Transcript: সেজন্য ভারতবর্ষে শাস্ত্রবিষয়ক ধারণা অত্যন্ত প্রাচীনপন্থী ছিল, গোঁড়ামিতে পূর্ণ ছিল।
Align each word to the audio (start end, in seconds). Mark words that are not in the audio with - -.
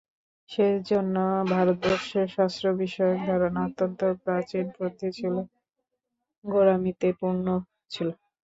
সেজন্য 0.49 1.15
ভারতবর্ষে 1.51 2.21
শাস্ত্রবিষয়ক 2.35 3.17
ধারণা 3.27 3.61
অত্যন্ত 3.67 3.99
প্রাচীনপন্থী 4.23 5.09
ছিল, 5.17 5.35
গোঁড়ামিতে 6.45 7.07
পূর্ণ 7.19 7.45
ছিল। 7.91 8.07